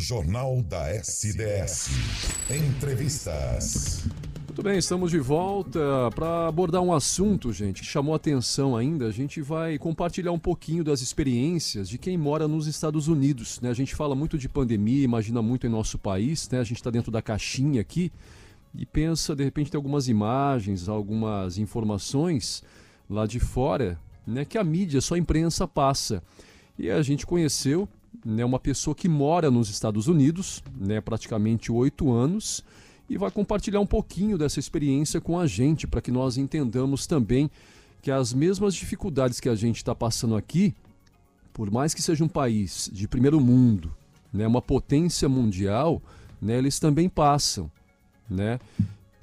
[0.00, 1.90] Jornal da SDS.
[2.48, 4.04] Entrevistas.
[4.46, 5.80] Muito bem, estamos de volta
[6.14, 9.08] para abordar um assunto, gente, que chamou atenção ainda.
[9.08, 13.60] A gente vai compartilhar um pouquinho das experiências de quem mora nos Estados Unidos.
[13.60, 13.70] Né?
[13.70, 16.60] A gente fala muito de pandemia, imagina muito em nosso país, né?
[16.60, 18.12] A gente está dentro da caixinha aqui
[18.72, 22.62] e pensa, de repente, tem algumas imagens, algumas informações
[23.08, 26.22] lá de fora, né, que a mídia, só a imprensa passa.
[26.78, 27.88] E a gente conheceu
[28.24, 32.64] né, uma pessoa que mora nos Estados Unidos, né, praticamente oito anos,
[33.08, 37.50] e vai compartilhar um pouquinho dessa experiência com a gente, para que nós entendamos também
[38.02, 40.74] que as mesmas dificuldades que a gente está passando aqui,
[41.52, 43.94] por mais que seja um país de primeiro mundo,
[44.32, 46.02] né, uma potência mundial,
[46.40, 47.70] né, eles também passam
[48.28, 48.58] né?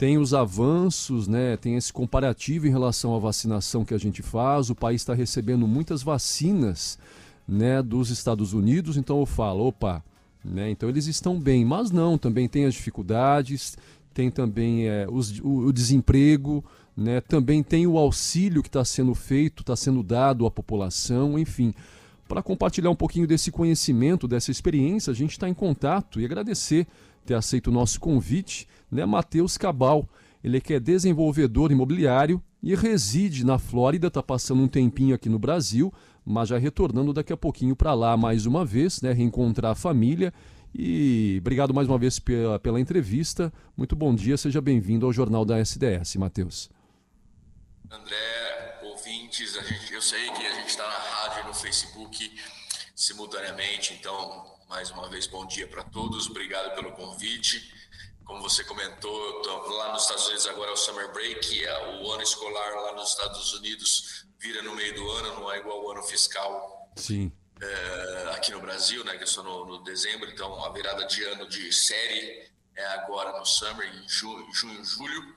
[0.03, 1.55] Tem os avanços, né?
[1.55, 4.69] Tem esse comparativo em relação à vacinação que a gente faz.
[4.69, 6.99] O país está recebendo muitas vacinas,
[7.47, 8.97] né, dos Estados Unidos.
[8.97, 10.03] Então eu falo, opa,
[10.43, 10.69] né?
[10.69, 12.17] Então eles estão bem, mas não.
[12.17, 13.77] Também tem as dificuldades,
[14.13, 16.61] tem também é, os, o, o desemprego,
[16.97, 17.21] né?
[17.21, 21.73] Também tem o auxílio que está sendo feito, está sendo dado à população, enfim.
[22.27, 26.87] Para compartilhar um pouquinho desse conhecimento, dessa experiência, a gente está em contato e agradecer
[27.23, 30.07] ter aceito o nosso convite, né, Matheus Cabal.
[30.43, 35.29] Ele é que é desenvolvedor imobiliário e reside na Flórida, está passando um tempinho aqui
[35.29, 35.93] no Brasil,
[36.25, 40.33] mas já retornando daqui a pouquinho para lá mais uma vez, né, reencontrar a família.
[40.75, 43.53] E obrigado mais uma vez pela, pela entrevista.
[43.77, 46.69] Muito bom dia, seja bem-vindo ao Jornal da SDS, Matheus.
[47.91, 52.31] André, ouvintes, gente, eu sei que a gente está na rádio e no Facebook
[52.95, 56.27] simultaneamente, então mais uma vez, bom dia para todos.
[56.27, 57.71] Obrigado pelo convite.
[58.25, 62.23] Como você comentou, lá nos Estados Unidos agora é o Summer Break, é o ano
[62.23, 66.01] escolar lá nos Estados Unidos vira no meio do ano, não é igual o ano
[66.01, 66.91] fiscal.
[66.95, 67.31] Sim.
[67.61, 71.23] É, aqui no Brasil, né, que é só no, no, dezembro, então a virada de
[71.23, 75.35] ano de série é agora no Summer, em junho, junho julho.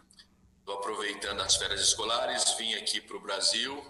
[0.61, 3.85] Estou aproveitando as férias escolares, vim aqui para o Brasil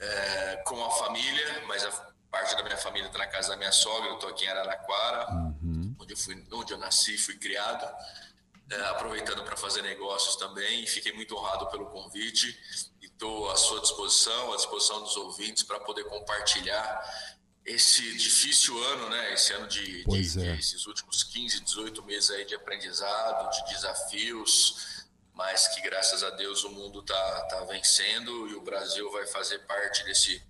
[0.00, 3.72] é, com a família, mas a parte da minha família está na casa da minha
[3.72, 5.96] sogra, eu estou aqui em Araraquara, uhum.
[5.98, 7.86] onde, eu fui, onde eu nasci, fui criado,
[8.70, 12.46] é, aproveitando para fazer negócios também, fiquei muito honrado pelo convite
[13.00, 19.08] e estou à sua disposição, à disposição dos ouvintes para poder compartilhar esse difícil ano,
[19.08, 19.32] né?
[19.32, 20.52] Esse ano de, de, é.
[20.52, 26.30] de, esses últimos 15, 18 meses aí de aprendizado, de desafios, mas que graças a
[26.30, 30.40] Deus o mundo tá, tá vencendo e o Brasil vai fazer parte desse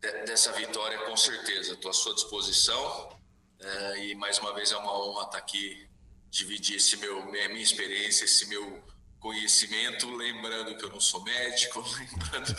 [0.00, 1.74] dessa vitória, com certeza.
[1.74, 3.16] Estou à sua disposição
[3.60, 5.88] é, e mais uma vez é uma honra estar aqui,
[6.30, 8.82] dividir esse meu, minha, minha experiência, esse meu
[9.18, 12.54] conhecimento, lembrando que eu não sou médico, lembrando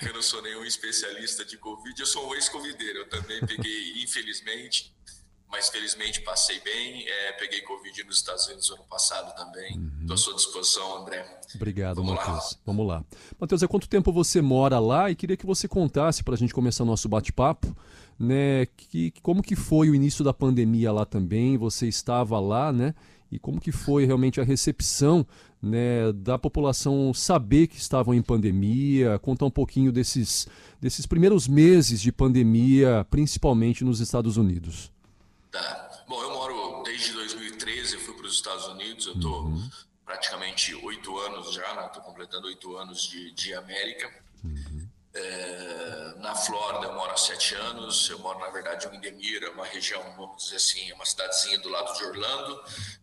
[0.00, 4.02] que eu não sou nenhum especialista de Covid, eu sou um ex-covideiro, eu também peguei,
[4.02, 4.94] infelizmente,
[5.50, 7.04] mas felizmente passei bem.
[7.08, 9.70] É, peguei Covid nos Estados Unidos ano passado também.
[9.70, 10.14] Estou uhum.
[10.14, 11.40] à sua disposição, André.
[11.54, 12.58] Obrigado, Matheus.
[12.64, 13.04] Vamos lá.
[13.38, 15.10] Matheus, há quanto tempo você mora lá?
[15.10, 17.76] E queria que você contasse para a gente começar nosso bate-papo,
[18.18, 18.66] né?
[18.76, 21.58] Que, como que foi o início da pandemia lá também?
[21.58, 22.94] Você estava lá, né?
[23.32, 25.24] E como que foi realmente a recepção
[25.62, 29.18] né, da população saber que estavam em pandemia?
[29.20, 30.48] Contar um pouquinho desses,
[30.80, 34.90] desses primeiros meses de pandemia, principalmente nos Estados Unidos.
[35.50, 36.04] Tá.
[36.06, 39.70] Bom, eu moro desde 2013, eu fui para os Estados Unidos, eu estou uhum.
[40.04, 42.06] praticamente oito anos já, estou né?
[42.06, 44.12] completando oito anos de, de América.
[44.44, 44.88] Uhum.
[45.12, 49.66] É, na Flórida eu moro há sete anos, eu moro na verdade em Indemira, uma
[49.66, 52.62] região, vamos dizer assim, uma cidadezinha do lado de Orlando,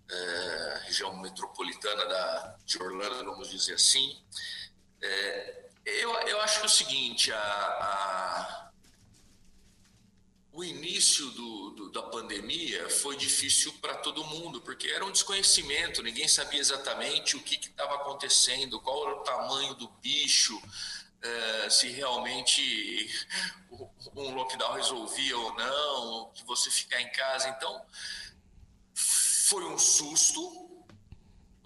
[0.10, 4.22] é, região metropolitana da, de Orlando, vamos dizer assim.
[5.02, 8.67] É, eu, eu acho que é o seguinte, a, a
[10.58, 16.02] o início do, do, da pandemia foi difícil para todo mundo, porque era um desconhecimento,
[16.02, 20.60] ninguém sabia exatamente o que estava acontecendo, qual era o tamanho do bicho,
[21.22, 23.08] é, se realmente
[24.16, 27.50] um lockdown resolvia ou não, que você ficar em casa.
[27.50, 27.86] Então,
[28.96, 30.88] foi um susto,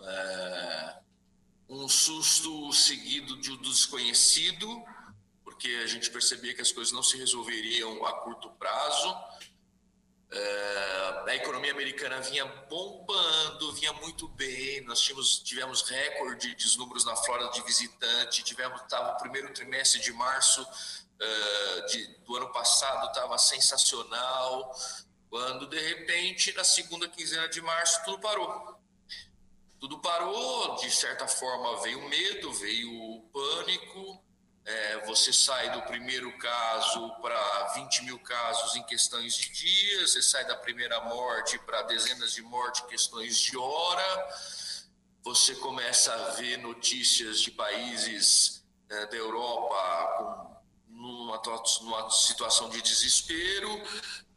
[0.02, 0.96] é,
[1.70, 4.84] um susto seguido de um desconhecido
[5.62, 9.16] porque a gente percebia que as coisas não se resolveriam a curto prazo.
[10.32, 14.82] É, a economia americana vinha bombando, vinha muito bem.
[14.86, 18.42] Nós tínhamos, tivemos recorde de números na Flórida de visitante.
[18.42, 20.66] Tivemos, estava o primeiro trimestre de março
[21.20, 24.76] é, de, do ano passado estava sensacional.
[25.30, 28.82] Quando de repente, na segunda quinzena de março, tudo parou.
[29.80, 34.31] Tudo parou, de certa forma veio o medo, veio o pânico,
[34.66, 40.22] é, você sai do primeiro caso para 20 mil casos em questões de dias, você
[40.22, 44.30] sai da primeira morte para dezenas de mortes em questões de hora,
[45.24, 51.42] você começa a ver notícias de países é, da Europa com, numa,
[51.82, 53.70] numa, situação de desespero.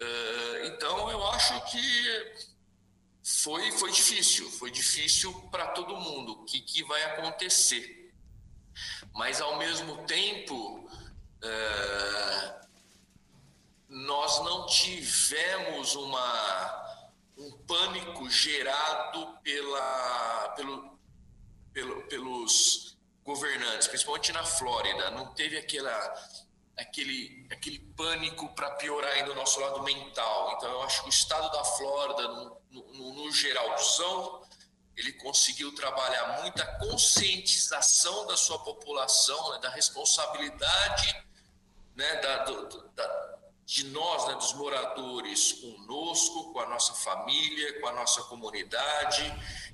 [0.01, 2.35] É, então, eu acho que
[3.23, 6.33] foi, foi difícil, foi difícil para todo mundo.
[6.33, 8.04] O que, que vai acontecer?
[9.15, 10.91] Mas ao mesmo tempo
[11.43, 12.61] é,
[13.89, 17.01] nós não tivemos uma,
[17.39, 20.99] um pânico gerado pela, pelo,
[21.73, 25.11] pelo, pelos governantes, principalmente na Flórida.
[25.13, 26.15] Não teve aquela,
[26.77, 30.55] aquele, aquele pânico para piorar ainda o nosso lado mental.
[30.57, 34.44] Então, eu acho que o estado da Flórida, no, no, no geralzão,
[34.97, 41.25] ele conseguiu trabalhar muita conscientização da sua população, né, da responsabilidade
[41.95, 47.87] né, da, do, da, de nós, né, dos moradores, conosco, com a nossa família, com
[47.89, 49.23] a nossa comunidade.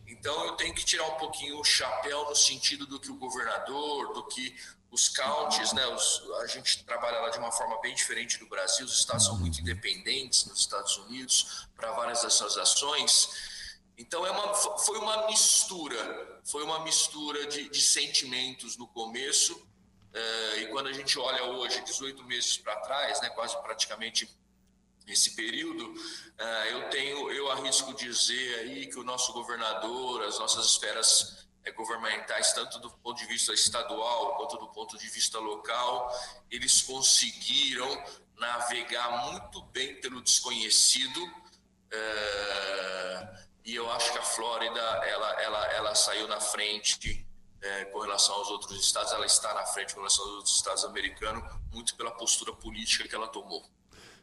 [0.07, 4.13] Então, eu tenho que tirar um pouquinho o chapéu no sentido do que o governador,
[4.13, 4.55] do que
[4.91, 8.85] os counties, né, os, a gente trabalha lá de uma forma bem diferente do Brasil,
[8.85, 13.60] os estados são muito independentes nos Estados Unidos para várias dessas ações.
[14.01, 20.59] Então é uma, foi uma mistura, foi uma mistura de, de sentimentos no começo, uh,
[20.59, 24.27] e quando a gente olha hoje, 18 meses para trás, né, quase praticamente
[25.07, 30.65] esse período, uh, eu tenho, eu arrisco dizer aí que o nosso governador, as nossas
[30.65, 36.11] esferas é, governamentais, tanto do ponto de vista estadual quanto do ponto de vista local,
[36.51, 38.03] eles conseguiram
[38.39, 41.21] navegar muito bem pelo desconhecido.
[43.71, 47.25] E eu acho que a Flórida ela, ela, ela saiu na frente
[47.63, 50.85] é, com relação aos outros estados, ela está na frente com relação aos outros estados
[50.85, 53.65] americanos, muito pela postura política que ela tomou.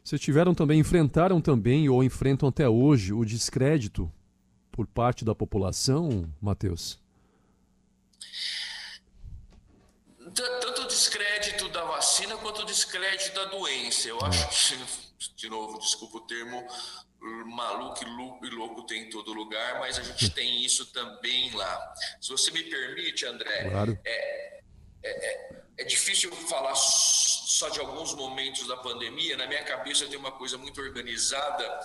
[0.04, 4.12] Vocês tiveram também, enfrentaram também ou enfrentam até hoje o descrédito
[4.70, 7.00] por parte da população, Matheus?
[10.34, 14.08] Tanto o descrédito da vacina quanto o descrédito da doença.
[14.08, 16.68] Eu acho que, de novo, desculpa o termo,
[17.20, 18.04] maluco
[18.44, 21.94] e louco tem em todo lugar, mas a gente tem isso também lá.
[22.20, 23.98] Se você me permite, André, claro.
[24.04, 24.60] é,
[25.02, 29.36] é, é, é difícil falar só de alguns momentos da pandemia.
[29.36, 31.80] Na minha cabeça tem uma coisa muito organizada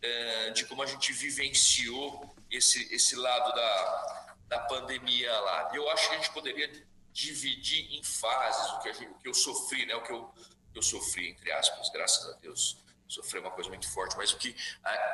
[0.00, 5.70] é, de como a gente vivenciou esse, esse lado da, da pandemia lá.
[5.74, 6.70] Eu acho que a gente poderia
[7.12, 9.94] dividir em fases o que, gente, o que eu sofri, né?
[9.94, 10.34] o que eu,
[10.74, 12.82] eu sofri, entre aspas, graças a Deus
[13.12, 14.56] sofreu uma coisa muito forte, mas o que,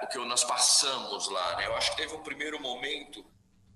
[0.03, 1.67] o que nós passamos lá, né?
[1.67, 3.25] Eu acho que teve um primeiro momento,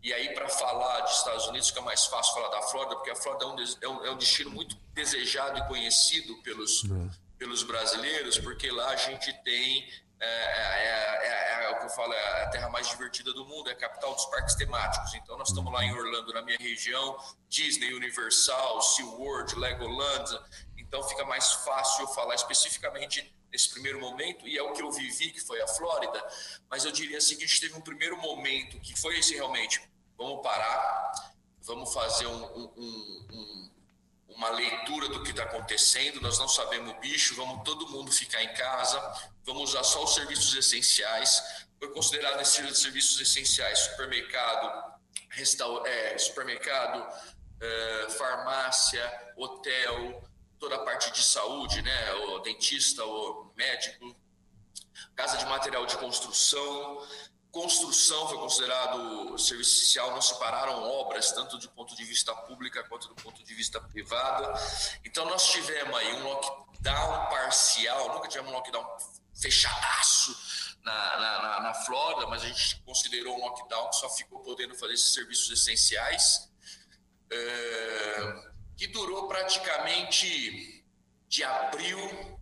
[0.02, 3.16] e aí para falar de Estados Unidos fica mais fácil falar da Flórida, porque a
[3.16, 7.10] Flórida é um, é um, é destino muito desejado e conhecido pelos, é.
[7.36, 9.88] pelos brasileiros, porque lá a gente tem
[10.20, 13.68] é, é, é, é, o que eu falo, é a terra mais divertida do mundo,
[13.68, 15.12] é a capital dos parques temáticos.
[15.14, 17.16] Então, nós estamos lá em Orlando, na minha região,
[17.48, 20.38] Disney, Universal, SeaWorld, Legoland.
[20.78, 25.30] Então, fica mais fácil falar especificamente nesse primeiro momento, e é o que eu vivi,
[25.30, 26.26] que foi a Flórida,
[26.70, 29.82] mas eu diria assim que a gente teve um primeiro momento que foi esse realmente,
[30.16, 31.12] vamos parar,
[31.60, 33.70] vamos fazer um, um, um,
[34.28, 38.42] uma leitura do que está acontecendo, nós não sabemos o bicho, vamos todo mundo ficar
[38.42, 44.92] em casa, vamos usar só os serviços essenciais, foi considerado esses serviços essenciais, supermercado,
[45.28, 47.06] restaur é, supermercado,
[47.60, 50.22] é, farmácia, hotel,
[50.62, 52.12] toda a parte de saúde, né?
[52.12, 54.14] O dentista, o médico,
[55.16, 57.04] casa de material de construção,
[57.50, 62.78] construção foi considerado serviço social, não se pararam obras, tanto do ponto de vista público
[62.88, 64.56] quanto do ponto de vista privado.
[65.04, 68.86] Então, nós tivemos aí um lockdown parcial, nunca tivemos um lockdown
[69.34, 74.76] fechadaço na, na, na Flórida, mas a gente considerou um lockdown que só ficou podendo
[74.76, 76.48] fazer esses serviços essenciais.
[77.32, 78.51] É
[78.82, 80.84] que durou praticamente
[81.28, 82.36] de abril,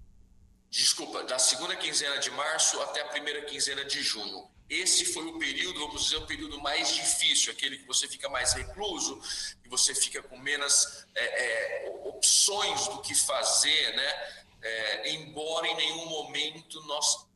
[0.70, 4.50] desculpa, da segunda quinzena de março até a primeira quinzena de junho.
[4.66, 8.54] Esse foi o período, vamos dizer, o período mais difícil, aquele que você fica mais
[8.54, 9.20] recluso,
[9.62, 14.42] que você fica com menos é, é, opções do que fazer, né?
[14.62, 17.26] É, embora em nenhum momento nós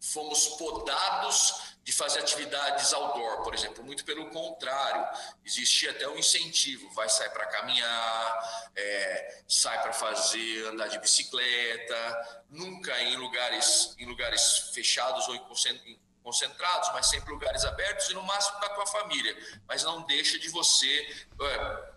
[0.00, 3.84] fomos podados de fazer atividades outdoor, por exemplo.
[3.84, 5.04] Muito pelo contrário,
[5.44, 12.42] existia até um incentivo: vai sair para caminhar, é, sai para fazer andar de bicicleta,
[12.50, 18.22] nunca em lugares em lugares fechados ou em concentrados, mas sempre lugares abertos e no
[18.22, 19.36] máximo com a tua família.
[19.66, 21.91] Mas não deixa de você é,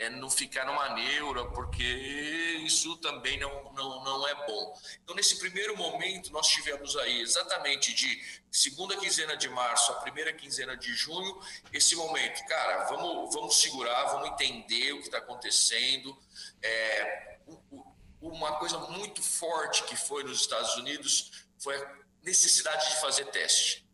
[0.00, 1.84] é, não ficar numa neura, porque
[2.64, 4.80] isso também não, não, não é bom.
[5.04, 10.32] Então, nesse primeiro momento, nós tivemos aí exatamente de segunda quinzena de março a primeira
[10.32, 11.38] quinzena de junho,
[11.70, 16.16] esse momento, cara, vamos, vamos segurar, vamos entender o que está acontecendo.
[16.62, 17.38] É,
[18.22, 23.86] uma coisa muito forte que foi nos Estados Unidos foi a necessidade de fazer teste.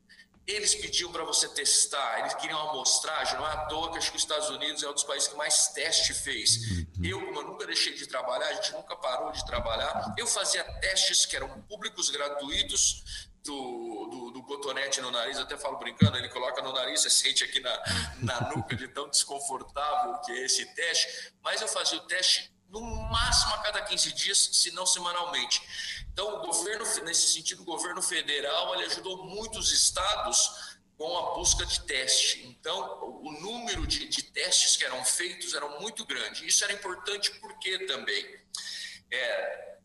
[0.47, 4.11] Eles pediam para você testar, eles queriam uma amostragem, não é à toa que acho
[4.11, 6.57] que os Estados Unidos é um dos países que mais teste fez.
[6.57, 6.87] Uhum.
[7.03, 10.63] Eu, como eu nunca deixei de trabalhar, a gente nunca parou de trabalhar, eu fazia
[10.81, 16.29] testes que eram públicos gratuitos do, do, do cotonete no nariz, até falo brincando, ele
[16.29, 17.83] coloca no nariz, você sente aqui na,
[18.19, 22.81] na nuca de tão desconfortável que é esse teste, mas eu fazia o teste no
[22.81, 25.63] máximo a cada 15 dias, se não semanalmente.
[26.13, 31.65] Então, o governo, nesse sentido, o governo federal ele ajudou muitos estados com a busca
[31.67, 32.47] de teste.
[32.47, 36.47] Então, o número de, de testes que eram feitos era muito grande.
[36.47, 38.41] Isso era importante porque também
[39.13, 39.77] é,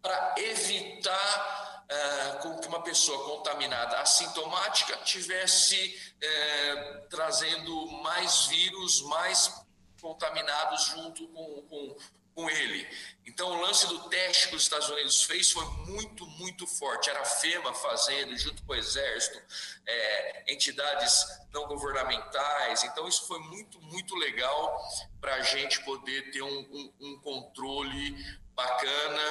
[0.00, 9.52] para evitar é, com que uma pessoa contaminada assintomática tivesse é, trazendo mais vírus, mais
[10.00, 11.96] contaminados junto com, com,
[12.34, 12.88] com ele.
[13.26, 17.10] Então, o lance do teste que os Estados Unidos fez foi muito, muito forte.
[17.10, 19.40] Era a FEMA fazendo, junto com o Exército,
[19.86, 22.82] é, entidades não governamentais.
[22.84, 24.76] Então, isso foi muito, muito legal
[25.20, 28.16] para a gente poder ter um, um, um controle
[28.54, 29.22] bacana,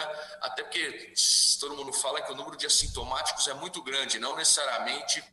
[0.42, 1.14] até porque
[1.60, 5.24] todo mundo fala que o número de assintomáticos é muito grande, não necessariamente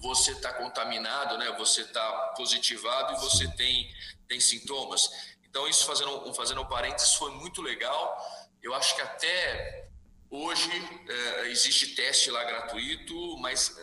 [0.00, 1.50] você está contaminado, né?
[1.58, 3.92] Você está positivado e você tem
[4.28, 5.10] tem sintomas.
[5.48, 8.16] Então, isso fazendo, fazendo um parênteses foi muito legal.
[8.62, 9.88] Eu acho que até
[10.30, 10.70] hoje
[11.08, 13.76] é, existe teste lá gratuito, mas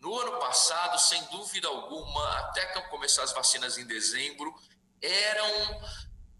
[0.00, 4.54] no ano passado, sem dúvida alguma, até começar as vacinas em dezembro,
[5.02, 5.80] eram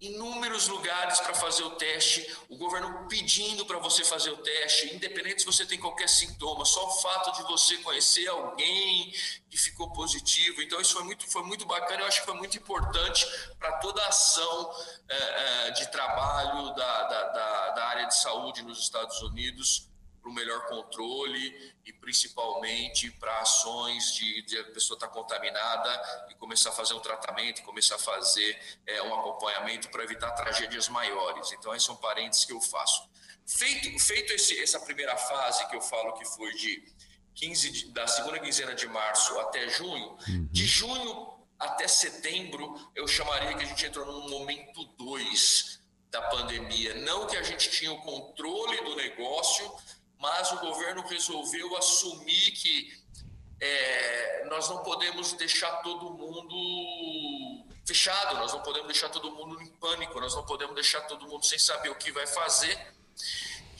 [0.00, 5.40] inúmeros lugares para fazer o teste, o governo pedindo para você fazer o teste, independente
[5.40, 9.12] se você tem qualquer sintoma, só o fato de você conhecer alguém
[9.50, 10.62] que ficou positivo.
[10.62, 13.26] Então, isso foi muito, foi muito bacana, eu acho que foi muito importante
[13.58, 14.74] para toda a ação
[15.08, 19.87] é, de trabalho da, da, da, da área de saúde nos Estados Unidos
[20.28, 26.26] para o melhor controle e principalmente para ações de, de, a pessoa estar tá contaminada
[26.30, 30.88] e começar a fazer um tratamento, começar a fazer é, um acompanhamento para evitar tragédias
[30.88, 31.50] maiores.
[31.52, 33.08] Então, esses são parênteses que eu faço.
[33.46, 36.84] Feito, feito esse, essa primeira fase que eu falo que foi de
[37.34, 40.48] 15 de, da segunda quinzena de março até junho, uhum.
[40.50, 45.78] de junho até setembro, eu chamaria que a gente entrou num momento 2
[46.10, 46.94] da pandemia.
[46.94, 49.70] Não que a gente tinha o controle do negócio,
[50.18, 52.98] mas o governo resolveu assumir que
[53.60, 59.66] é, nós não podemos deixar todo mundo fechado, nós não podemos deixar todo mundo em
[59.66, 62.78] pânico, nós não podemos deixar todo mundo sem saber o que vai fazer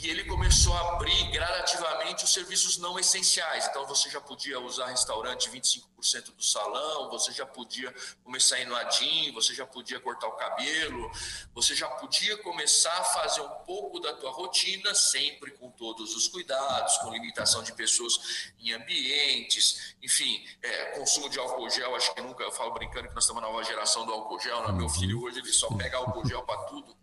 [0.00, 3.66] e ele começou a abrir gradativamente os serviços não essenciais.
[3.66, 8.67] Então você já podia usar restaurante 25% do salão, você já podia começar a ir
[8.67, 11.11] no Adim, você já podia cortar o cabelo,
[11.52, 16.28] você já podia começar a fazer um pouco da tua rotina, sempre com todos os
[16.28, 22.21] cuidados, com limitação de pessoas em ambientes, enfim, é, consumo de álcool gel, acho que
[22.21, 24.73] nunca, eu falo brincando que nós estamos na nova geração do álcool gel, né?
[24.73, 26.97] meu filho hoje ele só pega álcool gel para tudo.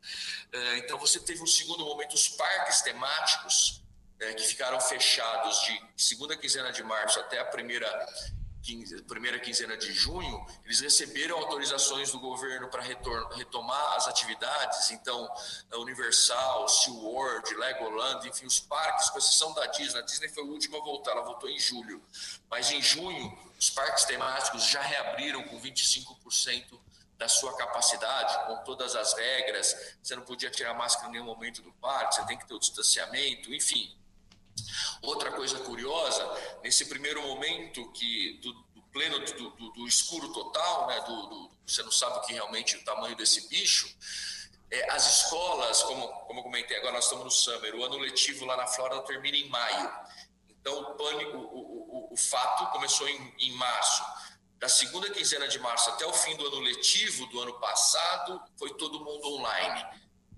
[0.52, 3.84] É, então você teve um segundo momento, os parques temáticos
[4.20, 7.88] é, que ficaram fechados de segunda quinzena de março até a primeira
[9.08, 14.92] primeira quinzena de junho, eles receberam autorizações do governo para retomar as atividades.
[14.92, 15.30] Então,
[15.72, 20.00] a Universal, SeaWorld, Legoland, enfim, os parques, com exceção da Disney.
[20.00, 22.02] A Disney foi a última a voltar, ela voltou em julho.
[22.50, 26.80] Mas em junho, os parques temáticos já reabriram com 25%
[27.18, 29.96] da sua capacidade, com todas as regras.
[30.02, 32.60] Você não podia tirar máscara em nenhum momento do parque, você tem que ter o
[32.60, 33.96] distanciamento, enfim.
[35.02, 40.88] Outra coisa curiosa, nesse primeiro momento que do, do pleno do, do, do, escuro total,
[40.88, 43.94] né, do, você não sabe o que realmente o tamanho desse bicho,
[44.72, 48.46] é, as escolas, como, como eu comentei, agora nós estamos no summer, o ano letivo
[48.46, 49.92] lá na Flórida termina em maio.
[50.50, 54.04] Então o pânico, o, o, o fato começou em, em março
[54.66, 58.74] da segunda quinzena de março até o fim do ano letivo do ano passado, foi
[58.74, 59.86] todo mundo online.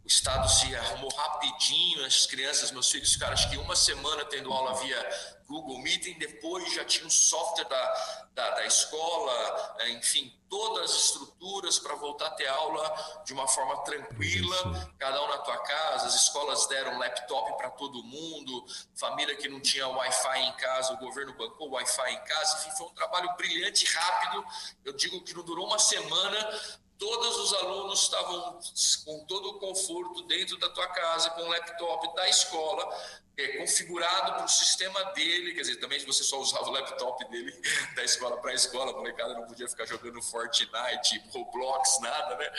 [0.07, 4.53] O Estado se arrumou rapidinho, as crianças, meus filhos ficaram acho que uma semana tendo
[4.53, 10.33] aula via Google Meeting, depois já tinha o software da, da, da escola, é, enfim,
[10.49, 15.39] todas as estruturas para voltar a ter aula de uma forma tranquila, cada um na
[15.39, 20.53] tua casa, as escolas deram laptop para todo mundo, família que não tinha Wi-Fi em
[20.53, 24.45] casa, o governo bancou Wi-Fi em casa, enfim, foi um trabalho brilhante, rápido,
[24.85, 28.59] eu digo que não durou uma semana, todos os alunos estavam
[29.05, 32.95] com todo o conforto dentro da tua casa, com o laptop da escola,
[33.37, 37.53] é, configurado para o sistema dele, quer dizer, também você só usava o laptop dele
[37.95, 42.51] da escola para a escola, a molecada não podia ficar jogando Fortnite, Roblox, nada, né?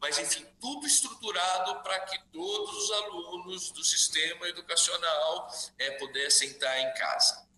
[0.00, 6.78] Mas, enfim, tudo estruturado para que todos os alunos do sistema educacional é, pudessem estar
[6.78, 7.48] em casa.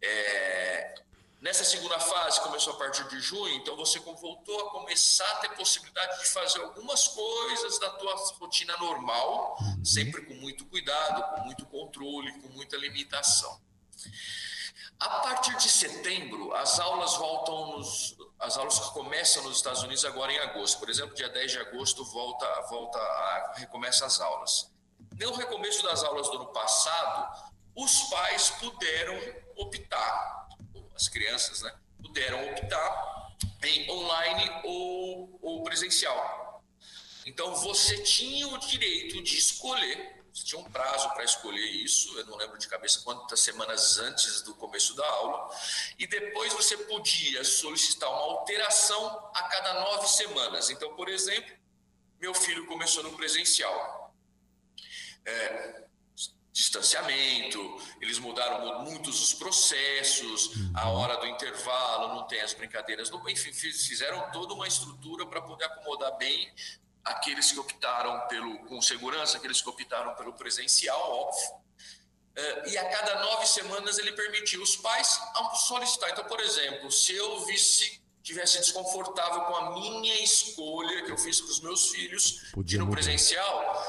[0.00, 0.94] É,
[1.40, 5.54] Nessa segunda fase, começou a partir de junho, então você voltou a começar a ter
[5.54, 9.84] possibilidade de fazer algumas coisas da tua rotina normal, uhum.
[9.84, 13.60] sempre com muito cuidado, com muito controle, com muita limitação.
[14.98, 20.04] A partir de setembro, as aulas voltam nos, as aulas que começam nos Estados Unidos
[20.04, 20.80] agora em agosto.
[20.80, 24.72] Por exemplo, dia 10 de agosto volta, volta a, recomeça as aulas.
[25.16, 29.16] No recomeço das aulas do ano passado, os pais puderam
[29.56, 30.47] optar
[30.98, 36.64] as crianças, né, puderam optar em online ou, ou presencial.
[37.24, 42.26] Então você tinha o direito de escolher, você tinha um prazo para escolher isso, eu
[42.26, 45.48] não lembro de cabeça quantas semanas antes do começo da aula,
[45.96, 50.68] e depois você podia solicitar uma alteração a cada nove semanas.
[50.68, 51.54] Então, por exemplo,
[52.20, 54.12] meu filho começou no presencial.
[55.24, 55.87] É,
[56.58, 60.96] distanciamento, eles mudaram muitos os processos, a uhum.
[60.96, 66.18] hora do intervalo, não tem as brincadeiras, enfim, fizeram toda uma estrutura para poder acomodar
[66.18, 66.52] bem
[67.04, 71.48] aqueles que optaram pelo com segurança, aqueles que optaram pelo presencial, óbvio.
[72.34, 75.20] Eh, e a cada nove semanas ele permitiu os pais
[75.68, 76.10] solicitar.
[76.10, 81.40] Então, por exemplo, se eu visse tivesse desconfortável com a minha escolha que eu fiz
[81.40, 83.87] com os meus filhos Podia de no presencial,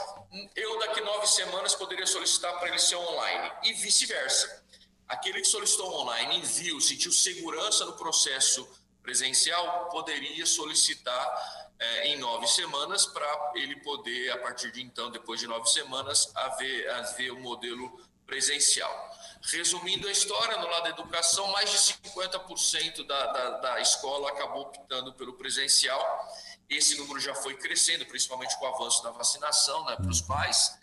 [0.56, 4.64] eu daqui nove semanas poderia solicitar para ele ser online e vice-versa.
[5.08, 8.68] Aquele que solicitou online e viu, sentiu segurança no processo
[9.02, 15.40] presencial, poderia solicitar é, em nove semanas para ele poder, a partir de então, depois
[15.40, 19.10] de nove semanas, haver, haver o modelo presencial.
[19.42, 24.64] Resumindo a história, no lado da educação, mais de 50% da, da, da escola acabou
[24.64, 26.00] optando pelo presencial
[26.70, 30.78] esse número já foi crescendo, principalmente com o avanço da vacinação né, para os pais.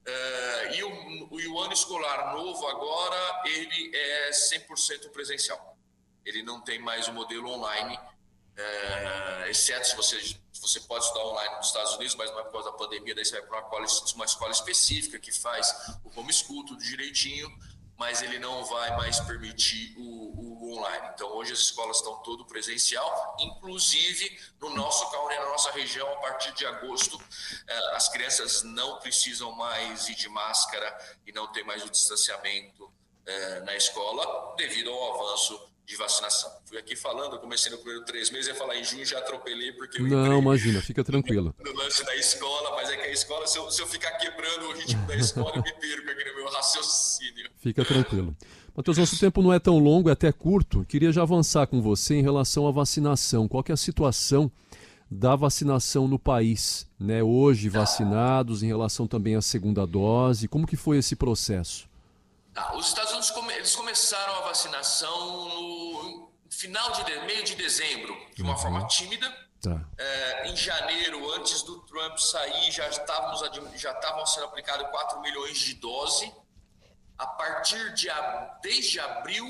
[0.00, 5.76] Uh, e, o, e o ano escolar novo agora, ele é 100% presencial.
[6.24, 11.56] Ele não tem mais o modelo online, uh, exceto se você, você pode estudar online
[11.56, 13.86] nos Estados Unidos, mas não é por causa da pandemia, daí você vai para uma,
[14.14, 15.72] uma escola específica que faz
[16.04, 17.48] o homeschool tudo direitinho,
[17.96, 20.19] mas ele não vai mais permitir o
[20.72, 21.10] online.
[21.14, 26.16] Então, hoje as escolas estão todo presencial, inclusive no nosso e na nossa região, a
[26.16, 27.20] partir de agosto,
[27.66, 32.90] eh, as crianças não precisam mais ir de máscara e não tem mais o distanciamento
[33.26, 36.50] eh, na escola, devido ao avanço de vacinação.
[36.66, 40.00] Fui aqui falando, comecei no primeiro três meses, ia falar em junho, já atropelei porque
[40.00, 41.52] eu Não, imagina, fica tranquilo.
[41.58, 44.68] No lance da escola, mas é que a escola, se eu, se eu ficar quebrando
[44.68, 47.50] o ritmo da escola, eu me perco aqui no meu raciocínio.
[47.58, 48.36] Fica tranquilo.
[48.74, 50.84] Matheus, nosso tempo não é tão longo, é até curto.
[50.84, 53.48] Queria já avançar com você em relação à vacinação.
[53.48, 54.50] Qual é a situação
[55.10, 56.86] da vacinação no país?
[56.98, 57.22] Né?
[57.22, 61.88] Hoje vacinados, em relação também à segunda dose, como que foi esse processo?
[62.54, 68.42] Tá, os Estados Unidos eles começaram a vacinação no final de, meio de dezembro, de
[68.42, 68.58] uma uhum.
[68.58, 69.30] forma tímida.
[69.60, 69.84] Tá.
[69.98, 73.40] É, em janeiro, antes do Trump sair, já estávamos
[73.76, 76.32] já estavam sendo aplicados 4 milhões de doses.
[77.20, 78.08] A partir de
[78.62, 79.46] desde abril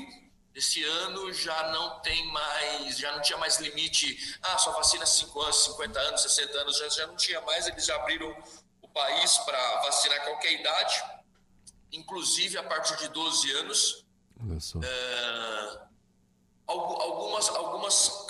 [0.53, 4.37] desse ano já não tem mais, já não tinha mais limite.
[4.41, 7.67] Ah, só vacina 5 anos, 50 anos, 60 anos, já, já não tinha mais.
[7.67, 8.35] Eles já abriram
[8.81, 11.21] o país para vacinar qualquer idade
[11.91, 14.05] inclusive a partir de 12 anos.
[14.83, 15.81] É,
[16.67, 18.20] algumas, algumas,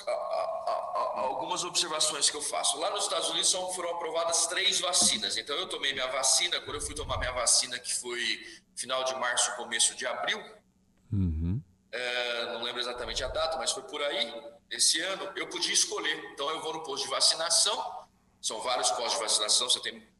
[1.20, 2.78] algumas observações que eu faço.
[2.80, 5.38] Lá nos Estados Unidos são, foram aprovadas três vacinas.
[5.38, 8.22] Então eu tomei minha vacina, quando eu fui tomar minha vacina, que foi
[8.76, 10.40] final de março, começo de abril.
[11.12, 11.62] Uhum.
[11.92, 14.34] É, não lembro exatamente a data, mas foi por aí.
[14.70, 16.18] Esse ano eu podia escolher.
[16.34, 18.08] Então eu vou no posto de vacinação.
[18.42, 19.70] São vários postos de vacinação.
[19.70, 20.12] Você tem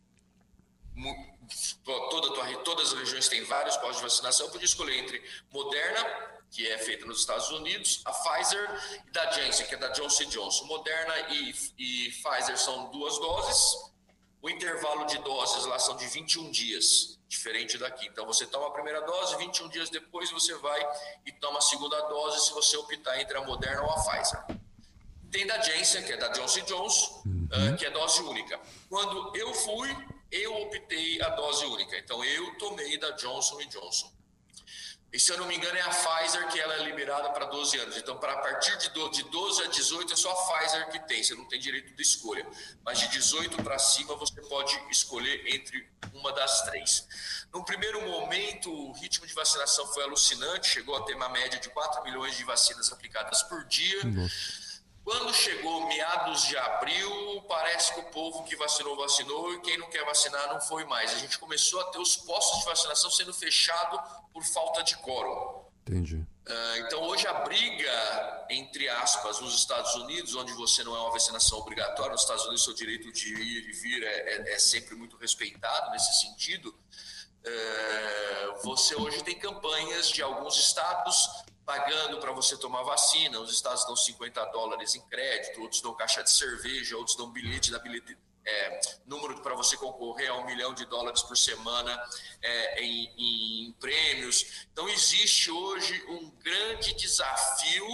[1.84, 6.06] toda todas as regiões têm vários postos de vacinação, eu podia escolher entre Moderna,
[6.52, 10.26] que é feita nos Estados Unidos, a Pfizer e da Janssen, que é da Johnson
[10.26, 10.66] Johnson.
[10.66, 13.92] Moderna e, e Pfizer são duas doses,
[14.42, 18.08] o intervalo de doses lá são de 21 dias, diferente daqui.
[18.08, 20.80] Então você toma a primeira dose, 21 dias depois você vai
[21.26, 24.44] e toma a segunda dose se você optar entre a Moderna ou a Pfizer.
[25.32, 27.74] Tem da Janssen, que é da Johnson Johnson, uhum.
[27.74, 28.60] uh, que é dose única.
[28.90, 29.90] Quando eu fui,
[30.30, 31.98] eu optei a dose única.
[31.98, 34.12] Então, eu tomei da Johnson Johnson.
[35.14, 37.78] E se eu não me engano, é a Pfizer que ela é liberada para 12
[37.80, 37.98] anos.
[37.98, 41.36] Então, para a partir de 12 a 18 é só a Pfizer que tem, você
[41.36, 42.48] não tem direito de escolha.
[42.84, 47.06] Mas de 18 para cima você pode escolher entre uma das três.
[47.54, 51.70] No primeiro momento, o ritmo de vacinação foi alucinante, chegou a ter uma média de
[51.70, 54.02] 4 milhões de vacinas aplicadas por dia.
[54.06, 54.72] Nossa.
[55.04, 59.90] Quando chegou meados de abril, parece que o povo que vacinou, vacinou, e quem não
[59.90, 61.12] quer vacinar não foi mais.
[61.14, 64.00] A gente começou a ter os postos de vacinação sendo fechados
[64.34, 65.62] por falta de quórum.
[65.82, 66.16] Entendi.
[66.16, 71.12] Uh, então, hoje a briga, entre aspas, nos Estados Unidos, onde você não é uma
[71.12, 74.96] vacinação obrigatória, nos Estados Unidos, seu direito de ir e vir é, é, é sempre
[74.96, 76.70] muito respeitado nesse sentido.
[76.70, 81.28] Uh, você hoje tem campanhas de alguns estados
[81.66, 83.40] pagando para você tomar vacina.
[83.40, 87.72] Os estados dão 50 dólares em crédito, outros dão caixa de cerveja, outros dão bilhete
[87.72, 92.02] da bilhete, é, número para você concorrer a um milhão de dólares por semana
[92.42, 94.66] é, em, em prêmios.
[94.72, 97.88] Então, existe hoje um grande desafio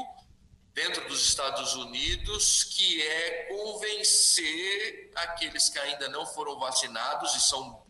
[0.74, 7.84] dentro dos Estados Unidos, que é convencer aqueles que ainda não foram vacinados, e são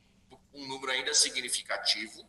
[0.53, 2.26] um número ainda significativo,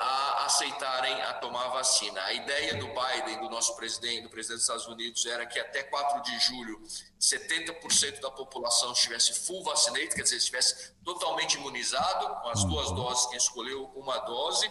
[0.00, 2.22] a aceitarem a tomar a vacina.
[2.22, 5.82] A ideia do Biden, do nosso presidente, do presidente dos Estados Unidos, era que até
[5.82, 6.82] 4 de julho
[7.20, 12.94] 70% da população estivesse full vaccinated, quer dizer, estivesse totalmente imunizado, com as duas uhum.
[12.94, 14.70] doses, quem escolheu uma dose.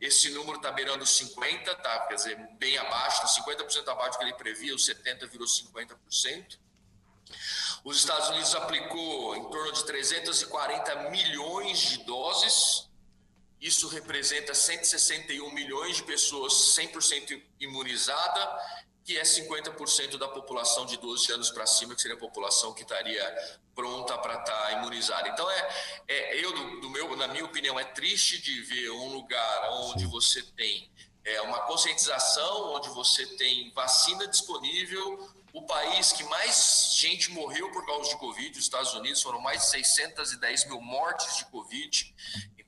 [0.00, 2.06] Esse número está beirando 50, tá?
[2.06, 6.58] quer dizer, bem abaixo, 50% tá abaixo do que ele previa, os 70 virou 50%.
[7.84, 12.87] Os Estados Unidos aplicou em torno de 340 milhões de doses,
[13.60, 18.58] isso representa 161 milhões de pessoas 100% imunizada,
[19.04, 22.82] que é 50% da população de 12 anos para cima, que seria a população que
[22.82, 23.24] estaria
[23.74, 25.28] pronta para estar tá imunizada.
[25.28, 25.68] Então, é,
[26.08, 30.04] é eu, do, do, meu, na minha opinião, é triste de ver um lugar onde
[30.06, 30.90] você tem
[31.24, 37.84] é, uma conscientização, onde você tem vacina disponível, o país que mais gente morreu por
[37.86, 42.14] causa de Covid, os Estados Unidos, foram mais de 610 mil mortes de Covid.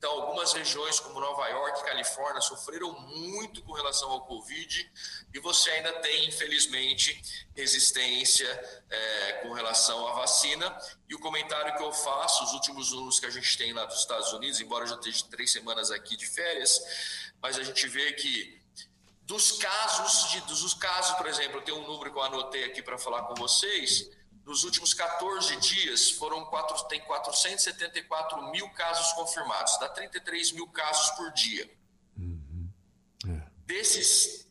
[0.01, 4.91] Então, algumas regiões como Nova York Califórnia sofreram muito com relação ao Covid
[5.35, 7.23] e você ainda tem, infelizmente,
[7.55, 8.49] resistência
[8.89, 10.75] é, com relação à vacina.
[11.07, 13.99] E o comentário que eu faço, os últimos números que a gente tem lá dos
[13.99, 16.81] Estados Unidos, embora eu já esteja três semanas aqui de férias,
[17.43, 18.59] mas a gente vê que
[19.25, 22.83] dos casos, de, dos casos, por exemplo, eu tenho um número que eu anotei aqui
[22.83, 24.11] para falar com vocês,
[24.51, 31.11] nos últimos 14 dias, foram quatro, tem 474 mil casos confirmados, dá 33 mil casos
[31.11, 31.73] por dia.
[32.19, 32.69] Uhum.
[33.29, 33.43] É.
[33.65, 34.49] Desses,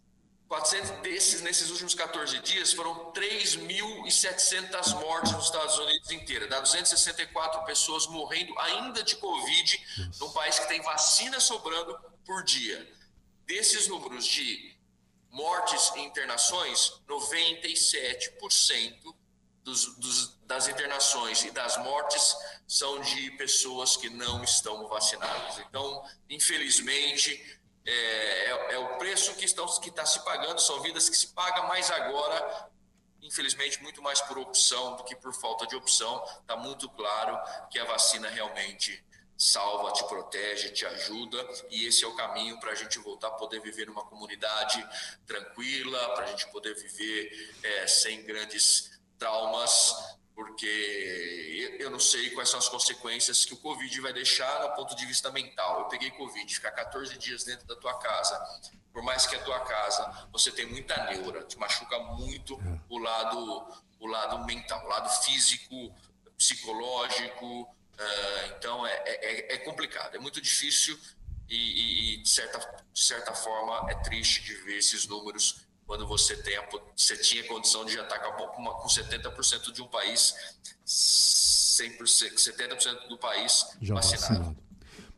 [0.48, 7.66] 400, desses, nesses últimos 14 dias, foram 3.700 mortes nos Estados Unidos inteira, dá 264
[7.66, 10.24] pessoas morrendo ainda de Covid, Nossa.
[10.24, 12.90] num país que tem vacina sobrando por dia.
[13.46, 14.78] Desses números de
[15.30, 19.19] mortes e internações, 97%
[19.70, 22.36] dos, dos, das internações e das mortes
[22.68, 25.60] são de pessoas que não estão vacinadas.
[25.60, 31.10] Então, infelizmente, é, é, é o preço que está que tá se pagando, são vidas
[31.10, 32.70] que se pagam mais agora,
[33.22, 36.24] infelizmente, muito mais por opção do que por falta de opção.
[36.42, 39.04] Está muito claro que a vacina realmente
[39.38, 43.32] salva, te protege, te ajuda, e esse é o caminho para a gente voltar a
[43.32, 44.86] poder viver numa comunidade
[45.26, 52.50] tranquila, para a gente poder viver é, sem grandes traumas, porque eu não sei quais
[52.50, 55.82] são as consequências que o Covid vai deixar do ponto de vista mental.
[55.82, 58.40] Eu peguei Covid, ficar 14 dias dentro da tua casa,
[58.94, 62.80] por mais que a tua casa você tem muita neura, te machuca muito é.
[62.90, 63.68] o lado,
[64.00, 65.94] o lado mental, o lado físico,
[66.38, 67.64] psicológico.
[67.64, 70.98] Uh, então é, é, é, complicado, é muito difícil
[71.50, 72.60] e, e, de, certa,
[72.94, 76.64] de certa forma é triste de ver esses números quando você, tem a,
[76.96, 80.36] você tinha condição de já estar com, uma, com 70% de um país,
[80.86, 84.34] 100%, 70% do país já vacinado.
[84.36, 84.58] vacinado.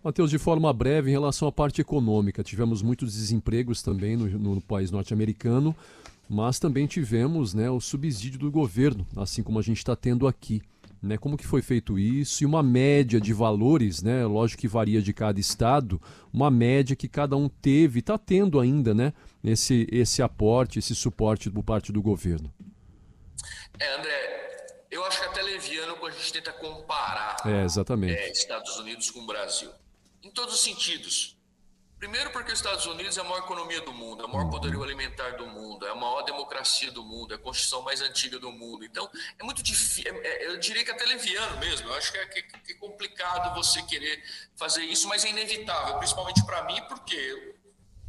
[0.02, 4.62] Matheus, de forma breve, em relação à parte econômica, tivemos muitos desempregos também no, no
[4.62, 5.76] país norte-americano,
[6.30, 10.62] mas também tivemos né, o subsídio do governo, assim como a gente está tendo aqui
[11.02, 11.18] né?
[11.18, 14.24] Como que foi feito isso e uma média de valores, né?
[14.26, 16.00] Lógico que varia de cada estado,
[16.32, 19.12] uma média que cada um teve, está tendo ainda, né?
[19.44, 22.54] Esse, esse aporte, esse suporte por parte do governo.
[23.80, 28.14] É, André, eu acho que é até leviano quando a gente tenta comparar é, exatamente.
[28.14, 29.72] É, Estados Unidos com o Brasil.
[30.22, 31.38] Em todos os sentidos.
[31.98, 34.50] Primeiro porque os Estados Unidos é a maior economia do mundo, é o maior uhum.
[34.50, 38.40] poderio alimentar do mundo, é a maior democracia do mundo, é a constituição mais antiga
[38.40, 38.84] do mundo.
[38.84, 41.88] Então, é muito difícil, é, é, eu diria que até leviano mesmo.
[41.88, 44.20] Eu acho que é, que é complicado você querer
[44.56, 47.56] fazer isso, mas é inevitável, principalmente para mim, porque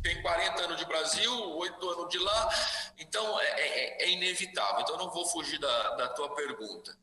[0.03, 2.49] tem 40 anos de Brasil, 8 anos de lá,
[2.99, 4.81] então é, é, é inevitável.
[4.81, 6.97] Então, eu não vou fugir da, da tua pergunta.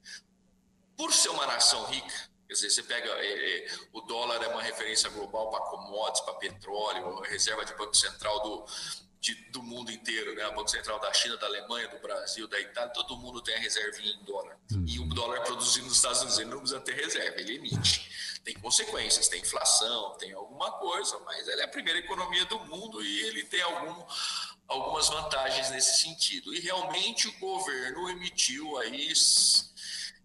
[0.98, 4.64] Por ser uma nação rica, Quer dizer, você pega é, é, o dólar é uma
[4.64, 8.66] referência global para commodities, para petróleo, reserva de banco central do,
[9.22, 10.50] de, do mundo inteiro, né?
[10.50, 14.14] Banco Central da China, da Alemanha, do Brasil, da Itália, todo mundo tem a reservinha
[14.14, 14.58] em dólar.
[14.72, 14.86] Uhum.
[14.88, 18.10] E o dólar produzido nos Estados Unidos, ele não precisa ter reserva, ele emite.
[18.44, 23.04] Tem consequências, tem inflação, tem alguma coisa, mas ele é a primeira economia do mundo
[23.04, 24.06] e ele tem algum,
[24.68, 26.54] algumas vantagens nesse sentido.
[26.54, 29.14] E realmente o governo emitiu aí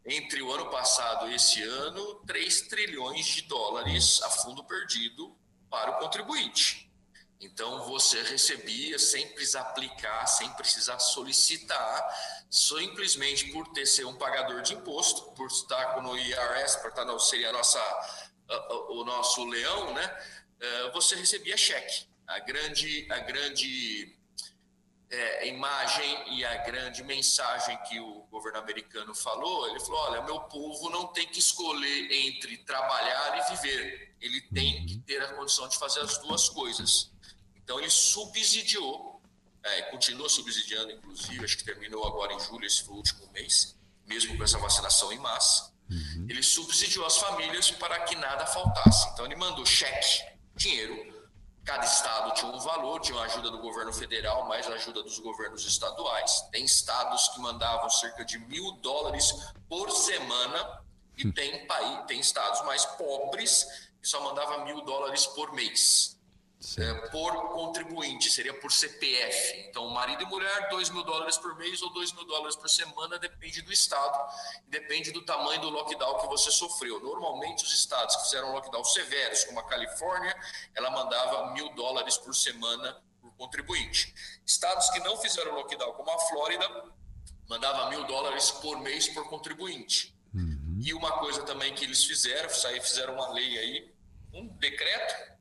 [0.06, 5.36] entre o ano passado e esse ano, 3 trilhões de dólares a fundo perdido
[5.70, 6.83] para o contribuinte.
[7.44, 14.62] Então você recebia sem precisar aplicar, sem precisar solicitar, simplesmente por ter ser um pagador
[14.62, 17.80] de imposto, por estar no IRS, por estar no, seria a nossa,
[18.88, 20.24] o nosso leão, né?
[20.58, 22.06] Eh, você recebia cheque.
[22.26, 24.16] A grande, a grande
[25.10, 30.40] é, imagem e a grande mensagem que o governo americano falou, ele falou: olha, meu
[30.40, 35.68] povo não tem que escolher entre trabalhar e viver, ele tem que ter a condição
[35.68, 37.13] de fazer as duas coisas.
[37.64, 39.20] Então ele subsidiou,
[39.62, 43.76] é, continua subsidiando, inclusive, acho que terminou agora em julho, esse foi o último mês,
[44.06, 45.72] mesmo com essa vacinação em massa.
[45.90, 46.26] Uhum.
[46.28, 49.08] Ele subsidiou as famílias para que nada faltasse.
[49.08, 50.22] Então ele mandou cheque,
[50.54, 51.14] dinheiro
[51.64, 55.18] Cada estado tinha um valor, tinha a ajuda do governo federal, mais a ajuda dos
[55.18, 56.42] governos estaduais.
[56.52, 59.32] Tem estados que mandavam cerca de mil dólares
[59.66, 60.82] por semana
[61.16, 61.32] e hum.
[61.32, 63.66] tem, país, tem estados mais pobres
[64.00, 66.20] que só mandavam mil dólares por mês
[66.78, 69.66] é, por contribuinte, seria por CPF.
[69.68, 73.18] Então, marido e mulher, 2 mil dólares por mês ou 2 mil dólares por semana,
[73.18, 74.18] depende do estado,
[74.68, 77.00] depende do tamanho do lockdown que você sofreu.
[77.00, 80.34] Normalmente, os estados que fizeram lockdown severos, como a Califórnia,
[80.74, 84.14] ela mandava mil dólares por semana por contribuinte.
[84.46, 86.84] Estados que não fizeram lockdown, como a Flórida,
[87.48, 90.14] mandava mil dólares por mês por contribuinte.
[90.34, 90.80] Uhum.
[90.82, 93.94] E uma coisa também que eles fizeram, fizeram uma lei aí,
[94.32, 95.34] um decreto,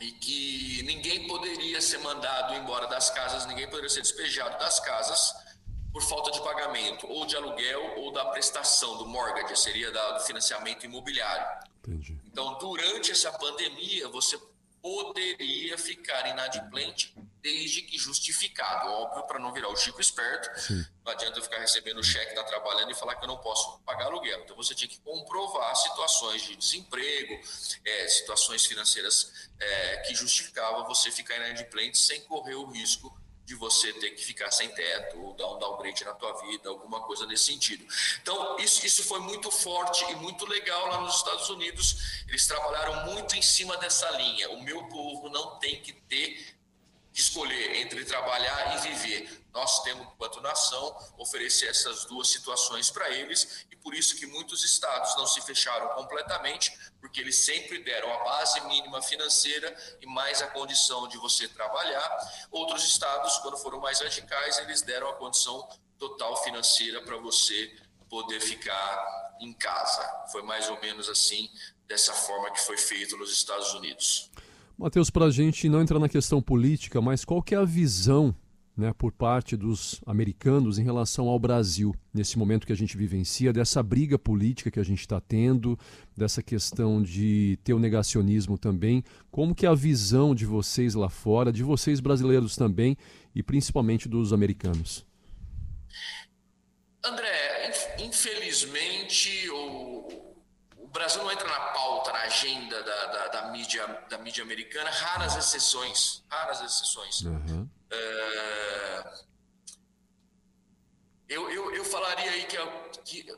[0.00, 5.34] e que ninguém poderia ser mandado embora das casas, ninguém poderia ser despejado das casas
[5.92, 10.84] por falta de pagamento, ou de aluguel, ou da prestação do mortgage, seria do financiamento
[10.84, 11.66] imobiliário.
[11.78, 12.20] Entendi.
[12.26, 14.38] Então, durante essa pandemia, você
[14.86, 18.88] poderia ficar inadimplente desde que justificado.
[18.88, 20.86] Óbvio, para não virar o Chico esperto, Sim.
[21.04, 23.80] não adianta eu ficar recebendo cheque, estar tá trabalhando e falar que eu não posso
[23.80, 24.42] pagar aluguel.
[24.44, 27.34] Então você tinha que comprovar situações de desemprego,
[27.84, 33.12] é, situações financeiras é, que justificavam você ficar inadimplente sem correr o risco
[33.46, 37.00] de você ter que ficar sem teto ou dar um downgrade na tua vida, alguma
[37.02, 37.86] coisa nesse sentido.
[38.20, 42.24] Então, isso, isso foi muito forte e muito legal lá nos Estados Unidos.
[42.28, 44.50] Eles trabalharam muito em cima dessa linha.
[44.50, 46.56] O meu povo não tem que ter
[47.16, 49.46] escolher entre trabalhar e viver.
[49.52, 54.62] Nós temos, enquanto nação, oferecer essas duas situações para eles e por isso que muitos
[54.62, 60.42] estados não se fecharam completamente, porque eles sempre deram a base mínima financeira e mais
[60.42, 62.48] a condição de você trabalhar.
[62.50, 65.66] Outros estados, quando foram mais radicais, eles deram a condição
[65.98, 67.74] total financeira para você
[68.10, 70.26] poder ficar em casa.
[70.30, 71.50] Foi mais ou menos assim,
[71.86, 74.30] dessa forma que foi feito nos Estados Unidos.
[74.78, 78.34] Matheus, para a gente não entrar na questão política, mas qual que é a visão
[78.76, 83.54] né, por parte dos americanos em relação ao Brasil, nesse momento que a gente vivencia,
[83.54, 85.78] dessa briga política que a gente está tendo,
[86.14, 91.08] dessa questão de ter o negacionismo também, como que é a visão de vocês lá
[91.08, 92.98] fora, de vocês brasileiros também,
[93.34, 95.06] e principalmente dos americanos?
[97.02, 100.25] André, infelizmente o, o
[100.96, 105.36] Brasil não entra na pauta, na agenda da, da, da mídia, da mídia americana, raras
[105.36, 107.20] exceções, raras exceções.
[107.20, 107.68] Uhum.
[107.90, 109.26] É...
[111.28, 112.56] Eu, eu, eu falaria aí que,
[113.04, 113.30] que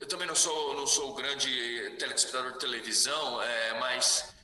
[0.00, 4.34] eu também não sou não sou grande telespectador de televisão, é, mas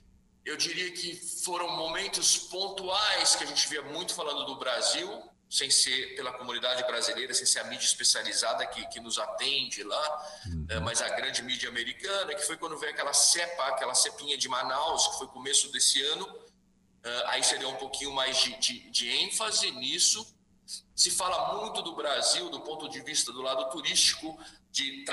[0.44, 5.08] eu diria que foram momentos pontuais que a gente via muito falando do Brasil,
[5.48, 10.40] sem ser pela comunidade brasileira, sem ser a mídia especializada que, que nos atende lá,
[10.46, 10.66] uhum.
[10.68, 14.48] é, mas a grande mídia americana, que foi quando veio aquela cepa, aquela cepinha de
[14.48, 16.46] Manaus, que foi começo desse ano,
[17.06, 20.26] Uh, aí seria um pouquinho mais de, de, de, ênfase nisso.
[20.92, 24.36] Se fala muito do Brasil do ponto de vista do lado turístico,
[24.72, 25.04] de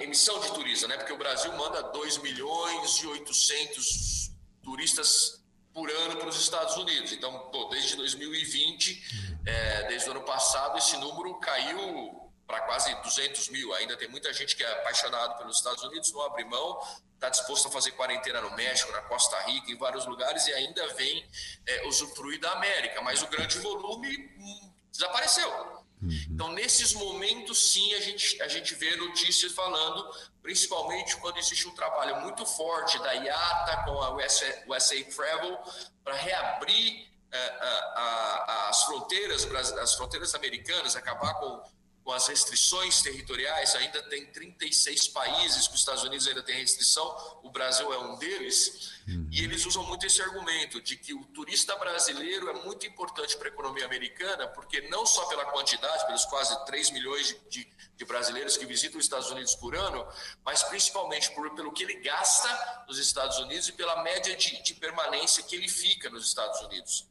[0.00, 0.96] emissão de turismo, né?
[0.96, 4.30] porque o Brasil manda 2 milhões e 800
[4.62, 5.39] turistas
[5.72, 7.12] por ano para os Estados Unidos.
[7.12, 13.48] Então, pô, desde 2020, é, desde o ano passado, esse número caiu para quase 200
[13.50, 13.72] mil.
[13.74, 16.80] Ainda tem muita gente que é apaixonado pelos Estados Unidos, não abre mão,
[17.14, 20.86] está disposto a fazer quarentena no México, na Costa Rica, em vários lugares e ainda
[20.94, 21.24] vem
[21.66, 23.00] é, usufruir da América.
[23.02, 25.79] Mas o grande volume hum, desapareceu.
[26.02, 26.26] Uhum.
[26.30, 30.08] Então, nesses momentos, sim, a gente, a gente vê notícias falando,
[30.42, 35.58] principalmente quando existe um trabalho muito forte da IATA com a USA, USA Travel
[36.02, 41.62] para reabrir uh, uh, as fronteiras, as fronteiras americanas, acabar com
[42.04, 47.38] com as restrições territoriais, ainda tem 36 países que os Estados Unidos ainda tem restrição,
[47.42, 49.28] o Brasil é um deles, uhum.
[49.30, 53.48] e eles usam muito esse argumento de que o turista brasileiro é muito importante para
[53.48, 58.56] a economia americana, porque não só pela quantidade, pelos quase 3 milhões de, de, brasileiros
[58.56, 60.06] que visitam os Estados Unidos por ano,
[60.44, 64.74] mas principalmente por, pelo que ele gasta nos Estados Unidos e pela média de, de
[64.74, 67.06] permanência que ele fica nos Estados Unidos.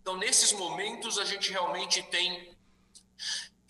[0.00, 2.56] Então, nesses momentos, a gente realmente tem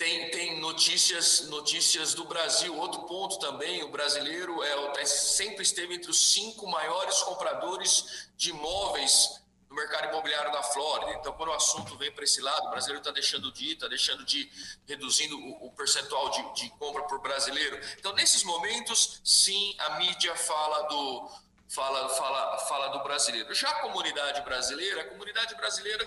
[0.02, 2.76] tem, tem notícias, notícias do Brasil.
[2.76, 9.40] Outro ponto também, o brasileiro é, sempre esteve entre os cinco maiores compradores de imóveis
[9.70, 11.12] no mercado imobiliário da Flórida.
[11.12, 13.86] Então, quando o assunto vem para esse lado, o brasileiro está deixando de ir, está
[13.86, 14.50] deixando de
[14.88, 17.80] reduzindo o, o percentual de, de, compra por brasileiro.
[17.96, 21.30] Então, nesses momentos, sim, a mídia fala do
[21.68, 23.54] fala fala fala do brasileiro.
[23.54, 26.04] Já a comunidade brasileira, a comunidade brasileira,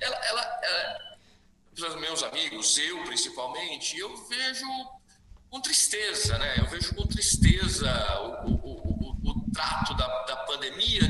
[0.00, 1.15] ela, ela, ela
[1.84, 4.66] os meus amigos, eu principalmente, eu vejo
[5.50, 6.58] com tristeza, né?
[6.58, 11.02] Eu vejo com tristeza o, o, o, o trato da, da pandemia,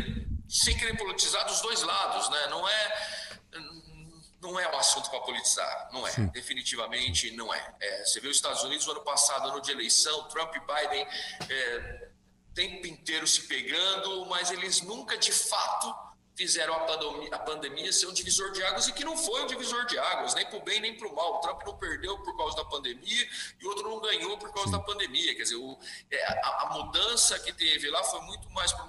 [0.49, 2.47] sem querer politizar dos dois lados, né?
[2.49, 3.17] Não é
[4.41, 6.27] não é um assunto para politizar, não é, Sim.
[6.29, 7.75] definitivamente não é.
[7.81, 8.05] é.
[8.05, 11.07] Você viu os Estados Unidos no ano passado, ano de eleição, Trump e Biden
[11.49, 12.09] é,
[12.55, 16.06] tempo inteiro se pegando, mas eles nunca de fato
[16.37, 19.47] fizeram a pandemia, a pandemia ser um divisor de águas e que não foi um
[19.47, 21.37] divisor de águas, nem para o bem nem para o mal.
[21.37, 24.73] O Trump não perdeu por causa da pandemia e o outro não ganhou por causa
[24.73, 25.35] da pandemia.
[25.35, 25.79] Quer dizer, o,
[26.11, 28.85] é, a, a, mudança que teve lá foi muito mais para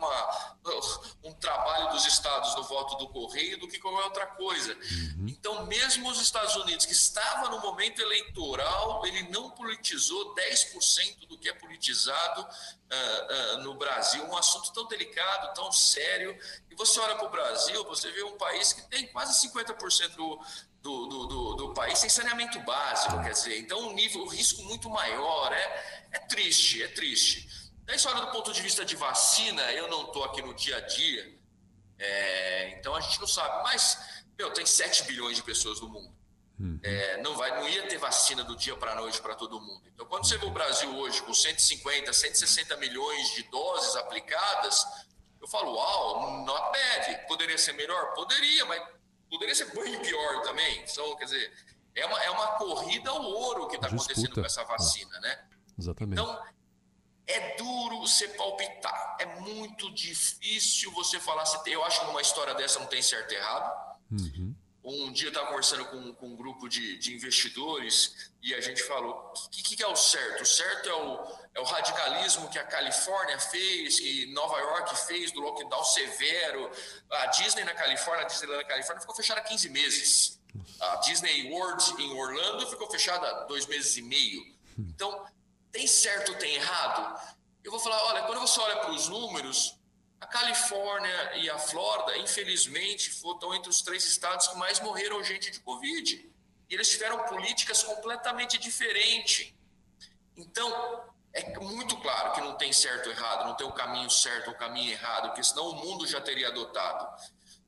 [1.24, 4.74] um trabalho dos estados no voto do correio do que qualquer outra coisa.
[4.74, 5.28] Uhum.
[5.30, 11.38] Então, mesmo os Estados Unidos, que estava no momento eleitoral, ele não politizou 10% do
[11.38, 12.46] que é politizado
[12.92, 14.24] uh, uh, no Brasil.
[14.26, 16.38] Um assunto tão delicado, tão sério
[16.78, 20.40] você olha para o Brasil, você vê um país que tem quase 50% do,
[20.82, 24.62] do, do, do, do país sem saneamento básico, quer dizer, então um nível, um risco
[24.64, 25.52] muito maior.
[25.52, 27.50] É, é triste, é triste.
[27.98, 30.82] Se olha do ponto de vista de vacina, eu não estou aqui no dia a
[30.82, 31.36] dia,
[31.98, 33.98] é, então a gente não sabe, mas,
[34.38, 36.16] meu, tem 7 bilhões de pessoas no mundo.
[36.60, 36.80] Uhum.
[36.82, 39.84] É, não vai, não ia ter vacina do dia para a noite para todo mundo.
[39.94, 44.84] Então, quando você vê o Brasil hoje com 150, 160 milhões de doses aplicadas,
[45.40, 47.28] eu falo, uau, not bad.
[47.28, 48.14] Poderia ser melhor?
[48.14, 48.82] Poderia, mas
[49.30, 50.84] poderia ser bem pior também.
[50.84, 51.54] Então, quer dizer,
[51.94, 55.46] é uma, é uma corrida ao ouro que está acontecendo com essa vacina, né?
[55.78, 56.20] Exatamente.
[56.20, 56.44] Então,
[57.28, 59.18] é duro você palpitar.
[59.20, 61.44] É muito difícil você falar.
[61.66, 63.98] Eu acho que numa história dessa não tem certo e errado.
[64.12, 64.56] Uhum.
[64.84, 68.82] Um dia eu estava conversando com, com, um grupo de, de, investidores e a gente
[68.84, 70.44] falou: o que, que, é o certo?
[70.44, 75.32] O certo é o, é o radicalismo que a Califórnia fez, que Nova York fez,
[75.32, 76.72] do lockdown severo.
[77.12, 80.40] A Disney na Califórnia, a Disney na Califórnia ficou fechada há 15 meses.
[80.80, 84.56] A Disney World em Orlando ficou fechada dois meses e meio.
[84.78, 85.26] Então,
[85.72, 87.20] tem certo tem errado?
[87.64, 89.77] Eu vou falar: olha, quando você olha para os números,
[90.20, 95.52] a Califórnia e a Flórida, infelizmente, estão entre os três estados que mais morreram gente
[95.52, 96.32] de Covid.
[96.70, 99.54] E eles tiveram políticas completamente diferentes.
[100.36, 104.48] Então, é muito claro que não tem certo ou errado, não tem o caminho certo
[104.48, 107.08] ou o caminho errado, porque senão o mundo já teria adotado.